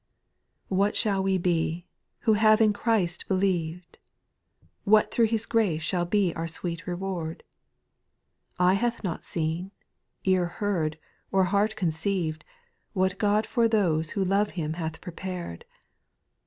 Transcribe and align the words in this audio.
What 0.69 0.95
shall 0.95 1.21
we 1.21 1.37
be, 1.37 1.85
who 2.21 2.33
have 2.33 2.59
in 2.59 2.73
Christ 2.73 3.27
be 3.29 3.35
lieved? 3.35 3.99
What 4.83 5.11
thro' 5.11 5.27
His 5.27 5.45
grace 5.45 5.83
shall 5.83 6.05
be 6.05 6.33
our 6.33 6.47
sweet 6.47 6.87
reward? 6.87 7.43
Eye 8.57 8.73
hath 8.73 9.03
not 9.03 9.23
seen, 9.23 9.69
ear 10.23 10.47
heard, 10.47 10.97
or 11.31 11.43
heart 11.43 11.75
con 11.75 11.89
ceived, 11.89 12.41
What 12.93 13.19
God 13.19 13.45
for 13.45 13.67
those 13.67 14.09
who 14.17 14.25
love 14.25 14.49
Him 14.57 14.73
hath 14.73 15.01
prepared. 15.01 15.65